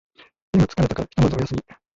[0.53, 1.61] 目が疲れたからひとまずお休み